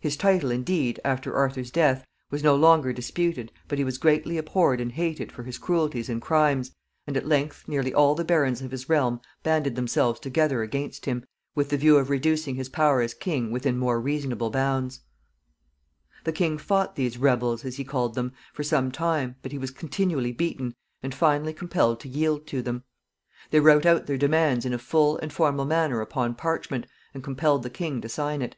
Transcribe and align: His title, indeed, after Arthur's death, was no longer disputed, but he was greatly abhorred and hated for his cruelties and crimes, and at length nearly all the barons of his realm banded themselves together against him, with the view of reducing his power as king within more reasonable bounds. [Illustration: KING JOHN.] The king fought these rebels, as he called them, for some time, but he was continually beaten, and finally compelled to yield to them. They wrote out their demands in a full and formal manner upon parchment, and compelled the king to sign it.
His 0.00 0.16
title, 0.16 0.50
indeed, 0.50 0.98
after 1.04 1.36
Arthur's 1.36 1.70
death, 1.70 2.04
was 2.32 2.42
no 2.42 2.56
longer 2.56 2.92
disputed, 2.92 3.52
but 3.68 3.78
he 3.78 3.84
was 3.84 3.96
greatly 3.96 4.36
abhorred 4.36 4.80
and 4.80 4.90
hated 4.90 5.30
for 5.30 5.44
his 5.44 5.56
cruelties 5.56 6.08
and 6.08 6.20
crimes, 6.20 6.72
and 7.06 7.16
at 7.16 7.28
length 7.28 7.62
nearly 7.68 7.94
all 7.94 8.16
the 8.16 8.24
barons 8.24 8.60
of 8.60 8.72
his 8.72 8.88
realm 8.88 9.20
banded 9.44 9.76
themselves 9.76 10.18
together 10.18 10.62
against 10.62 11.06
him, 11.06 11.24
with 11.54 11.68
the 11.68 11.76
view 11.76 11.96
of 11.96 12.10
reducing 12.10 12.56
his 12.56 12.68
power 12.68 13.00
as 13.02 13.14
king 13.14 13.52
within 13.52 13.78
more 13.78 14.00
reasonable 14.00 14.50
bounds. 14.50 14.98
[Illustration: 16.24 16.24
KING 16.24 16.24
JOHN.] 16.24 16.24
The 16.24 16.32
king 16.32 16.58
fought 16.58 16.96
these 16.96 17.16
rebels, 17.16 17.64
as 17.64 17.76
he 17.76 17.84
called 17.84 18.16
them, 18.16 18.32
for 18.52 18.64
some 18.64 18.90
time, 18.90 19.36
but 19.42 19.52
he 19.52 19.58
was 19.58 19.70
continually 19.70 20.32
beaten, 20.32 20.74
and 21.04 21.14
finally 21.14 21.52
compelled 21.52 22.00
to 22.00 22.08
yield 22.08 22.48
to 22.48 22.62
them. 22.62 22.82
They 23.52 23.60
wrote 23.60 23.86
out 23.86 24.06
their 24.06 24.18
demands 24.18 24.66
in 24.66 24.72
a 24.74 24.78
full 24.78 25.18
and 25.18 25.32
formal 25.32 25.66
manner 25.66 26.00
upon 26.00 26.34
parchment, 26.34 26.88
and 27.14 27.22
compelled 27.22 27.62
the 27.62 27.70
king 27.70 28.00
to 28.00 28.08
sign 28.08 28.42
it. 28.42 28.56